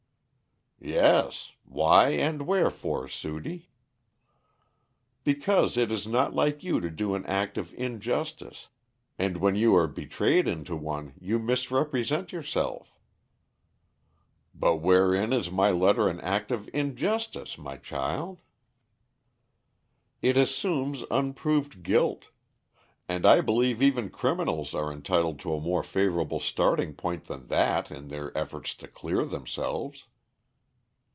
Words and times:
"Yes. 0.83 1.51
Why 1.63 2.09
and 2.09 2.47
wherefore, 2.47 3.07
Sudie?" 3.07 3.69
"Because 5.23 5.77
it 5.77 5.91
is 5.91 6.07
not 6.07 6.33
like 6.33 6.63
you 6.63 6.81
to 6.81 6.89
do 6.89 7.13
an 7.13 7.23
act 7.27 7.55
of 7.55 7.71
injustice, 7.75 8.69
and 9.19 9.37
when 9.37 9.53
you 9.53 9.75
are 9.75 9.85
betrayed 9.85 10.47
into 10.47 10.75
one 10.75 11.13
you 11.21 11.37
misrepresent 11.37 12.31
yourself." 12.31 12.97
"But 14.55 14.77
wherein 14.77 15.33
is 15.33 15.51
my 15.51 15.69
letter 15.69 16.09
an 16.09 16.19
act 16.21 16.49
of 16.49 16.67
injustice, 16.73 17.59
my 17.59 17.77
child?" 17.77 18.41
"It 20.23 20.35
assumes 20.35 21.03
unproved 21.11 21.83
guilt; 21.83 22.29
and 23.07 23.23
I 23.23 23.41
believe 23.41 23.83
even 23.83 24.09
criminals 24.09 24.73
are 24.73 24.91
entitled 24.91 25.37
to 25.41 25.53
a 25.53 25.61
more 25.61 25.83
favorable 25.83 26.39
starting 26.39 26.95
point 26.95 27.25
than 27.25 27.49
that 27.49 27.91
in 27.91 28.07
their 28.07 28.35
efforts 28.35 28.73
to 28.73 28.87
clear 28.87 29.23
themselves." 29.25 30.05